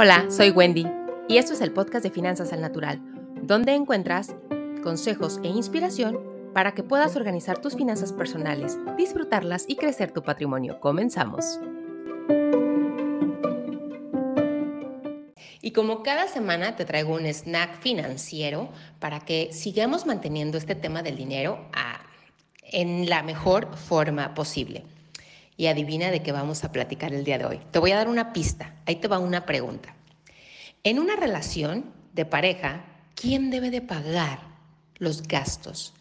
Hola, 0.00 0.26
soy 0.30 0.50
Wendy 0.50 0.86
y 1.26 1.38
esto 1.38 1.54
es 1.54 1.60
el 1.60 1.72
podcast 1.72 2.04
de 2.04 2.12
Finanzas 2.12 2.52
al 2.52 2.60
Natural, 2.60 3.00
donde 3.42 3.74
encuentras 3.74 4.32
consejos 4.80 5.40
e 5.42 5.48
inspiración 5.48 6.20
para 6.54 6.70
que 6.70 6.84
puedas 6.84 7.16
organizar 7.16 7.58
tus 7.58 7.74
finanzas 7.74 8.12
personales, 8.12 8.78
disfrutarlas 8.96 9.64
y 9.66 9.74
crecer 9.74 10.12
tu 10.12 10.22
patrimonio. 10.22 10.78
Comenzamos. 10.78 11.58
Y 15.62 15.72
como 15.72 16.04
cada 16.04 16.28
semana 16.28 16.76
te 16.76 16.84
traigo 16.84 17.14
un 17.14 17.26
snack 17.26 17.80
financiero 17.80 18.68
para 19.00 19.18
que 19.18 19.48
sigamos 19.52 20.06
manteniendo 20.06 20.58
este 20.58 20.76
tema 20.76 21.02
del 21.02 21.16
dinero 21.16 21.58
en 22.62 23.10
la 23.10 23.24
mejor 23.24 23.76
forma 23.76 24.32
posible 24.34 24.84
y 25.58 25.66
adivina 25.66 26.10
de 26.10 26.22
qué 26.22 26.30
vamos 26.32 26.62
a 26.64 26.72
platicar 26.72 27.12
el 27.12 27.24
día 27.24 27.36
de 27.36 27.44
hoy. 27.44 27.60
Te 27.72 27.80
voy 27.80 27.90
a 27.90 27.96
dar 27.96 28.08
una 28.08 28.32
pista, 28.32 28.76
ahí 28.86 28.96
te 28.96 29.08
va 29.08 29.18
una 29.18 29.44
pregunta. 29.44 29.94
En 30.84 31.00
una 31.00 31.16
relación 31.16 31.92
de 32.14 32.24
pareja, 32.24 32.84
¿quién 33.16 33.50
debe 33.50 33.70
de 33.70 33.82
pagar 33.82 34.38
los 34.98 35.24
gastos? 35.24 35.94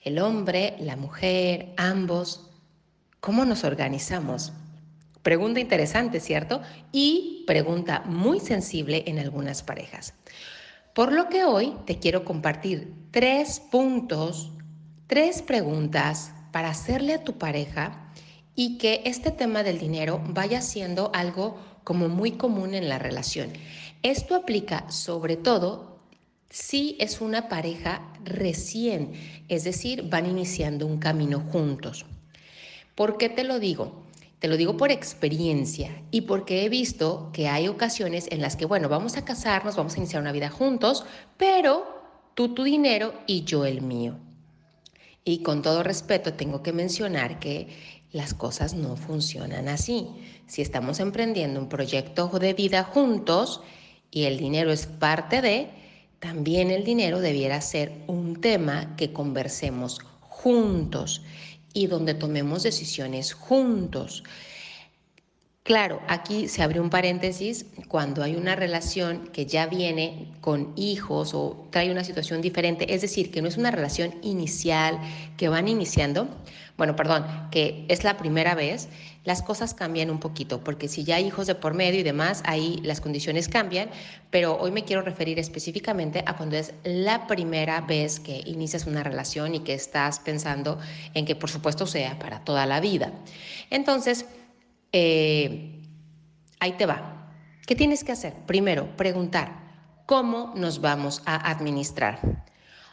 ¿El 0.00 0.18
hombre, 0.18 0.76
la 0.80 0.96
mujer, 0.96 1.74
ambos? 1.76 2.50
¿Cómo 3.20 3.44
nos 3.44 3.62
organizamos? 3.62 4.54
Pregunta 5.22 5.60
interesante, 5.60 6.18
¿cierto? 6.18 6.62
Y 6.90 7.44
pregunta 7.46 8.02
muy 8.06 8.40
sensible 8.40 9.04
en 9.06 9.18
algunas 9.18 9.62
parejas. 9.62 10.14
Por 10.94 11.12
lo 11.12 11.28
que 11.28 11.44
hoy 11.44 11.76
te 11.84 11.98
quiero 11.98 12.24
compartir 12.24 12.94
tres 13.10 13.60
puntos, 13.60 14.50
tres 15.06 15.42
preguntas 15.42 16.32
para 16.52 16.70
hacerle 16.70 17.14
a 17.14 17.22
tu 17.22 17.36
pareja 17.36 18.03
y 18.56 18.78
que 18.78 19.02
este 19.04 19.30
tema 19.30 19.62
del 19.62 19.78
dinero 19.78 20.22
vaya 20.28 20.60
siendo 20.60 21.10
algo 21.14 21.58
como 21.82 22.08
muy 22.08 22.32
común 22.32 22.74
en 22.74 22.88
la 22.88 22.98
relación. 22.98 23.52
Esto 24.02 24.34
aplica 24.34 24.90
sobre 24.90 25.36
todo 25.36 25.98
si 26.50 26.96
es 27.00 27.20
una 27.20 27.48
pareja 27.48 28.12
recién, 28.24 29.12
es 29.48 29.64
decir, 29.64 30.04
van 30.08 30.26
iniciando 30.26 30.86
un 30.86 30.98
camino 30.98 31.40
juntos. 31.40 32.06
¿Por 32.94 33.18
qué 33.18 33.28
te 33.28 33.42
lo 33.42 33.58
digo? 33.58 34.04
Te 34.38 34.48
lo 34.48 34.56
digo 34.56 34.76
por 34.76 34.92
experiencia 34.92 36.02
y 36.10 36.22
porque 36.22 36.64
he 36.64 36.68
visto 36.68 37.30
que 37.32 37.48
hay 37.48 37.66
ocasiones 37.66 38.28
en 38.30 38.40
las 38.40 38.56
que, 38.56 38.66
bueno, 38.66 38.88
vamos 38.88 39.16
a 39.16 39.24
casarnos, 39.24 39.74
vamos 39.74 39.94
a 39.94 39.98
iniciar 39.98 40.22
una 40.22 40.32
vida 40.32 40.50
juntos, 40.50 41.04
pero 41.36 41.86
tú 42.34 42.54
tu 42.54 42.62
dinero 42.62 43.14
y 43.26 43.44
yo 43.44 43.64
el 43.64 43.80
mío. 43.80 44.16
Y 45.24 45.38
con 45.38 45.62
todo 45.62 45.82
respeto 45.82 46.34
tengo 46.34 46.62
que 46.62 46.72
mencionar 46.72 47.38
que 47.40 47.68
las 48.14 48.32
cosas 48.32 48.74
no 48.74 48.96
funcionan 48.96 49.68
así. 49.68 50.06
Si 50.46 50.62
estamos 50.62 51.00
emprendiendo 51.00 51.60
un 51.60 51.68
proyecto 51.68 52.28
de 52.28 52.54
vida 52.54 52.84
juntos 52.84 53.60
y 54.12 54.22
el 54.24 54.38
dinero 54.38 54.70
es 54.70 54.86
parte 54.86 55.42
de, 55.42 55.68
también 56.20 56.70
el 56.70 56.84
dinero 56.84 57.18
debiera 57.20 57.60
ser 57.60 57.92
un 58.06 58.40
tema 58.40 58.94
que 58.96 59.12
conversemos 59.12 59.98
juntos 60.20 61.22
y 61.72 61.88
donde 61.88 62.14
tomemos 62.14 62.62
decisiones 62.62 63.34
juntos. 63.34 64.22
Claro, 65.64 66.02
aquí 66.08 66.48
se 66.48 66.62
abre 66.62 66.78
un 66.78 66.90
paréntesis 66.90 67.64
cuando 67.88 68.22
hay 68.22 68.36
una 68.36 68.54
relación 68.54 69.28
que 69.28 69.46
ya 69.46 69.66
viene 69.66 70.30
con 70.42 70.74
hijos 70.76 71.32
o 71.32 71.68
trae 71.70 71.90
una 71.90 72.04
situación 72.04 72.42
diferente, 72.42 72.92
es 72.92 73.00
decir, 73.00 73.30
que 73.30 73.40
no 73.40 73.48
es 73.48 73.56
una 73.56 73.70
relación 73.70 74.14
inicial 74.20 75.00
que 75.38 75.48
van 75.48 75.66
iniciando, 75.66 76.28
bueno, 76.76 76.96
perdón, 76.96 77.24
que 77.50 77.86
es 77.88 78.04
la 78.04 78.18
primera 78.18 78.54
vez, 78.54 78.90
las 79.24 79.40
cosas 79.40 79.72
cambian 79.72 80.10
un 80.10 80.20
poquito, 80.20 80.62
porque 80.62 80.86
si 80.86 81.02
ya 81.02 81.16
hay 81.16 81.28
hijos 81.28 81.46
de 81.46 81.54
por 81.54 81.72
medio 81.72 82.00
y 82.00 82.02
demás, 82.02 82.42
ahí 82.44 82.78
las 82.82 83.00
condiciones 83.00 83.48
cambian, 83.48 83.88
pero 84.28 84.58
hoy 84.60 84.70
me 84.70 84.84
quiero 84.84 85.00
referir 85.00 85.38
específicamente 85.38 86.22
a 86.26 86.36
cuando 86.36 86.56
es 86.56 86.74
la 86.84 87.26
primera 87.26 87.80
vez 87.80 88.20
que 88.20 88.42
inicias 88.44 88.86
una 88.86 89.02
relación 89.02 89.54
y 89.54 89.60
que 89.60 89.72
estás 89.72 90.18
pensando 90.20 90.78
en 91.14 91.24
que 91.24 91.36
por 91.36 91.48
supuesto 91.48 91.86
sea 91.86 92.18
para 92.18 92.44
toda 92.44 92.66
la 92.66 92.80
vida. 92.80 93.12
Entonces, 93.70 94.26
eh, 94.96 95.82
ahí 96.60 96.72
te 96.74 96.86
va. 96.86 97.32
¿Qué 97.66 97.74
tienes 97.74 98.04
que 98.04 98.12
hacer? 98.12 98.32
Primero, 98.46 98.96
preguntar, 98.96 99.58
¿cómo 100.06 100.52
nos 100.54 100.80
vamos 100.80 101.20
a 101.26 101.50
administrar? 101.50 102.20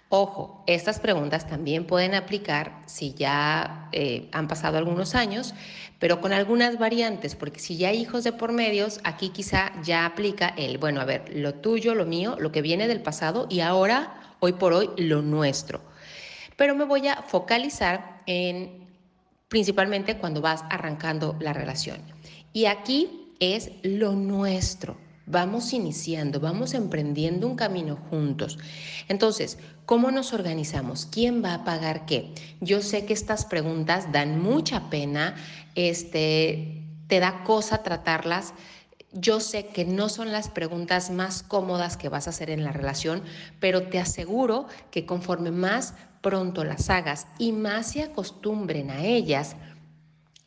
Ojo, 0.09 0.63
estas 0.65 0.99
preguntas 0.99 1.47
también 1.47 1.85
pueden 1.85 2.15
aplicar 2.15 2.81
si 2.87 3.13
ya 3.13 3.87
eh, 3.91 4.29
han 4.31 4.47
pasado 4.47 4.79
algunos 4.79 5.13
años, 5.13 5.53
pero 5.99 6.21
con 6.21 6.33
algunas 6.33 6.79
variantes, 6.79 7.35
porque 7.35 7.59
si 7.59 7.77
ya 7.77 7.89
hay 7.89 7.99
hijos 7.99 8.23
de 8.23 8.33
por 8.33 8.51
medios, 8.51 8.99
aquí 9.03 9.29
quizá 9.29 9.71
ya 9.83 10.07
aplica 10.07 10.47
el, 10.57 10.79
bueno, 10.79 11.01
a 11.01 11.05
ver, 11.05 11.31
lo 11.35 11.53
tuyo, 11.53 11.93
lo 11.93 12.07
mío, 12.07 12.35
lo 12.39 12.51
que 12.51 12.63
viene 12.63 12.87
del 12.87 13.03
pasado 13.03 13.45
y 13.47 13.59
ahora, 13.59 14.35
hoy 14.39 14.53
por 14.53 14.73
hoy, 14.73 14.89
lo 14.97 15.21
nuestro. 15.21 15.81
Pero 16.57 16.73
me 16.73 16.85
voy 16.85 17.07
a 17.07 17.21
focalizar 17.21 18.23
en 18.25 18.81
principalmente 19.51 20.17
cuando 20.17 20.39
vas 20.39 20.63
arrancando 20.69 21.35
la 21.41 21.51
relación. 21.51 21.97
Y 22.53 22.67
aquí 22.67 23.33
es 23.41 23.71
lo 23.83 24.13
nuestro. 24.13 24.95
Vamos 25.25 25.73
iniciando, 25.73 26.39
vamos 26.39 26.73
emprendiendo 26.73 27.47
un 27.47 27.57
camino 27.57 27.97
juntos. 28.09 28.57
Entonces, 29.09 29.59
¿cómo 29.85 30.09
nos 30.09 30.31
organizamos? 30.31 31.05
¿Quién 31.05 31.43
va 31.43 31.53
a 31.53 31.63
pagar 31.65 32.05
qué? 32.05 32.33
Yo 32.61 32.81
sé 32.81 33.05
que 33.05 33.11
estas 33.11 33.43
preguntas 33.43 34.13
dan 34.13 34.41
mucha 34.41 34.89
pena, 34.89 35.35
este, 35.75 36.85
te 37.07 37.19
da 37.19 37.43
cosa 37.43 37.83
tratarlas. 37.83 38.53
Yo 39.13 39.39
sé 39.41 39.67
que 39.67 39.83
no 39.83 40.07
son 40.07 40.31
las 40.31 40.49
preguntas 40.49 41.09
más 41.09 41.43
cómodas 41.43 41.97
que 41.97 42.09
vas 42.09 42.27
a 42.27 42.29
hacer 42.29 42.49
en 42.49 42.63
la 42.63 42.71
relación, 42.71 43.23
pero 43.59 43.83
te 43.83 43.99
aseguro 43.99 44.67
que 44.89 45.05
conforme 45.05 45.51
más 45.51 45.93
pronto 46.21 46.63
las 46.63 46.89
hagas 46.89 47.27
y 47.37 47.51
más 47.51 47.91
se 47.91 48.03
acostumbren 48.03 48.89
a 48.89 49.03
ellas, 49.03 49.55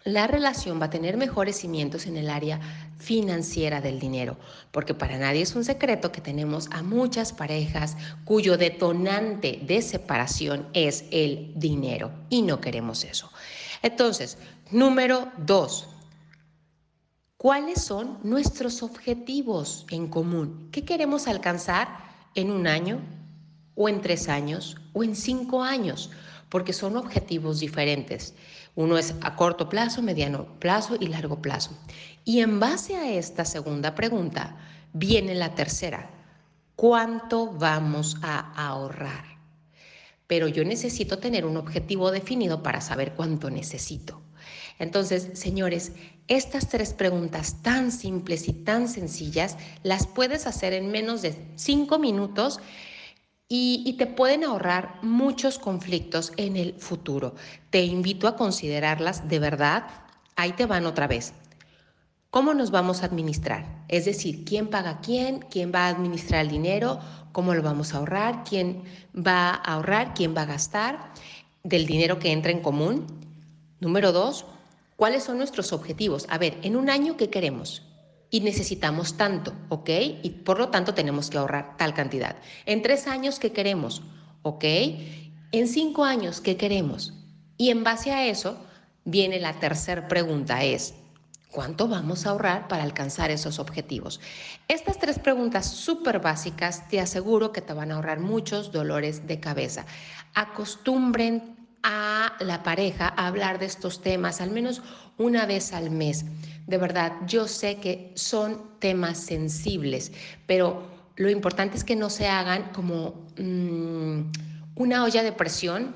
la 0.05 0.27
relación 0.27 0.81
va 0.81 0.87
a 0.87 0.91
tener 0.91 1.17
mejores 1.17 1.57
cimientos 1.57 2.07
en 2.07 2.17
el 2.17 2.29
área 2.29 2.61
financiera 2.99 3.81
del 3.81 3.99
dinero, 3.99 4.37
porque 4.71 4.95
para 4.95 5.19
nadie 5.19 5.43
es 5.43 5.55
un 5.57 5.65
secreto 5.65 6.13
que 6.13 6.21
tenemos 6.21 6.69
a 6.71 6.83
muchas 6.83 7.33
parejas 7.33 7.97
cuyo 8.25 8.57
detonante 8.57 9.61
de 9.63 9.83
separación 9.83 10.69
es 10.75 11.05
el 11.11 11.53
dinero 11.57 12.13
y 12.29 12.43
no 12.43 12.61
queremos 12.61 13.05
eso. 13.05 13.31
Entonces, 13.83 14.39
número 14.71 15.29
dos, 15.39 15.89
¿cuáles 17.45 17.83
son 17.83 18.21
nuestros 18.23 18.83
objetivos 18.83 19.85
en 19.91 20.09
común? 20.09 20.71
¿Qué 20.73 20.87
queremos 20.87 21.29
alcanzar 21.29 21.89
en 22.35 22.51
un 22.51 22.67
año, 22.67 23.03
o 23.75 23.87
en 23.87 24.01
tres 24.01 24.31
años 24.31 24.79
o 24.95 25.05
en 25.05 25.15
cinco 25.15 25.63
años, 25.63 26.11
porque 26.49 26.73
son 26.73 26.97
objetivos 26.97 27.61
diferentes. 27.61 28.35
Uno 28.75 28.97
es 28.97 29.15
a 29.21 29.37
corto 29.37 29.69
plazo, 29.69 30.01
mediano 30.01 30.47
plazo 30.59 30.97
y 30.99 31.09
largo 31.09 31.43
plazo. 31.43 31.77
Y 32.25 32.41
en 32.41 32.61
base 32.61 32.97
a 32.97 33.13
esta 33.13 33.45
segunda 33.45 33.95
pregunta 33.95 34.57
viene 34.95 35.35
la 35.35 35.55
tercera. 35.55 36.11
¿Cuánto 36.77 37.53
vamos 37.53 38.17
a 38.23 38.53
ahorrar? 38.55 39.25
Pero 40.27 40.49
yo 40.49 40.65
necesito 40.65 41.19
tener 41.19 41.45
un 41.45 41.59
objetivo 41.59 42.11
definido 42.11 42.63
para 42.63 42.81
saber 42.81 43.13
cuánto 43.13 43.51
necesito. 43.51 44.24
Entonces, 44.79 45.31
señores, 45.35 45.93
estas 46.27 46.69
tres 46.69 46.95
preguntas 46.95 47.63
tan 47.63 47.93
simples 47.93 48.49
y 48.49 48.53
tan 48.53 48.89
sencillas 48.89 49.57
las 49.83 50.07
puedes 50.07 50.47
hacer 50.47 50.73
en 50.73 50.91
menos 50.91 51.23
de 51.23 51.37
cinco 51.57 51.99
minutos 51.99 52.61
y, 53.49 53.95
te 53.99 54.07
pueden 54.07 54.43
ahorrar 54.43 54.99
muchos 55.03 55.59
conflictos 55.59 56.33
en 56.37 56.57
el 56.57 56.75
futuro. 56.75 57.35
Te 57.71 57.85
invito 57.85 58.27
a 58.27 58.37
considerarlas 58.37 59.29
de 59.29 59.39
verdad. 59.39 59.85
Ahí 60.35 60.53
te 60.53 60.67
van 60.67 60.87
otra 60.87 61.07
vez. 61.07 61.35
¿Cómo 62.31 62.53
nos 62.55 62.73
vamos 62.73 63.03
a 63.03 63.07
administrar? 63.07 63.85
Es 63.87 64.07
decir, 64.07 64.45
¿quién 64.45 64.69
paga 64.69 65.01
quién? 65.01 65.41
¿Quién 65.51 65.71
va 65.73 65.87
a 65.87 65.89
administrar 65.91 66.41
el 66.41 66.49
dinero? 66.49 66.99
¿Cómo 67.31 67.55
lo 67.55 67.63
vamos 67.63 67.95
a 67.95 67.99
ahorrar? 67.99 68.43
¿Quién 68.43 68.83
va 69.15 69.51
a 69.51 69.75
ahorrar? 69.75 70.15
¿Quién 70.15 70.35
va 70.37 70.43
a 70.43 70.47
gastar 70.47 71.13
del 71.63 71.87
dinero 71.87 72.19
que 72.19 72.33
entra 72.33 72.51
en 72.51 72.61
común? 72.61 73.07
Número 73.79 74.11
dos, 74.11 74.47
¿cuáles 74.97 75.25
son 75.25 75.39
nuestros 75.39 75.73
objetivos? 75.73 76.27
A 76.29 76.39
ver, 76.39 76.59
en 76.63 76.77
un 76.77 76.91
año, 76.91 77.17
¿qué 77.17 77.31
queremos? 77.31 77.83
y 78.35 78.41
necesitamos 78.41 79.17
tanto, 79.17 79.53
¿ok? 79.69 79.91
Y 80.25 80.31
por 80.45 80.59
lo 80.59 80.69
tanto 80.69 80.93
tenemos 80.93 81.31
que 81.31 81.39
ahorrar 81.39 81.77
tal 81.77 81.95
cantidad. 81.95 82.35
En 82.67 82.83
tres 82.83 83.07
años, 83.07 83.39
¿qué 83.39 83.53
queremos? 83.53 84.03
¿Ok? 84.43 84.65
En 85.53 85.69
cinco 85.69 86.03
años, 86.05 86.41
¿qué 86.41 86.57
queremos? 86.57 87.15
Y 87.57 87.71
en 87.71 87.85
base 87.85 88.11
a 88.11 88.27
eso 88.27 88.59
viene 89.05 89.39
la 89.39 89.61
tercera 89.61 90.09
pregunta, 90.09 90.65
es, 90.65 90.95
¿cuánto 91.53 91.87
vamos 91.87 92.27
a 92.27 92.31
ahorrar 92.31 92.67
para 92.67 92.83
alcanzar 92.83 93.31
esos 93.31 93.61
objetivos? 93.61 94.21
Estas 94.67 94.99
tres 94.99 95.21
preguntas 95.21 95.71
súper 95.71 96.19
básicas 96.19 96.89
te 96.89 96.99
aseguro 96.99 97.53
que 97.53 97.61
te 97.61 97.73
van 97.73 97.93
a 97.93 97.95
ahorrar 97.95 98.19
muchos 98.19 98.73
dolores 98.73 99.29
de 99.29 99.39
cabeza. 99.39 99.87
Acostumbren 100.35 101.64
a 101.85 102.33
la 102.41 102.63
pareja 102.63 103.09
hablar 103.09 103.59
de 103.59 103.67
estos 103.67 104.01
temas 104.01 104.41
al 104.41 104.51
menos 104.51 104.83
una 105.19 105.47
vez 105.47 105.73
al 105.73 105.91
mes. 105.91 106.25
De 106.67 106.79
verdad, 106.79 107.13
yo 107.27 107.47
sé 107.47 107.77
que 107.77 108.11
son 108.17 108.61
temas 108.81 109.19
sensibles, 109.19 110.11
pero 110.47 110.83
lo 111.17 111.31
importante 111.31 111.77
es 111.77 111.85
que 111.85 111.95
no 111.95 112.11
se 112.11 112.27
hagan 112.27 112.71
como 112.73 113.29
mm, 113.39 114.33
una 114.75 115.05
olla 115.05 115.23
de 115.23 115.33
presión 115.33 115.95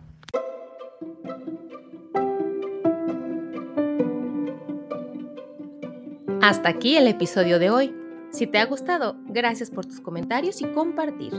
Hasta 6.42 6.68
aquí 6.68 6.96
el 6.96 7.06
episodio 7.06 7.58
de 7.58 7.70
hoy. 7.70 7.94
Si 8.30 8.46
te 8.46 8.58
ha 8.58 8.66
gustado, 8.66 9.16
gracias 9.26 9.70
por 9.70 9.86
tus 9.86 10.00
comentarios 10.00 10.60
y 10.60 10.66
compartir. 10.66 11.32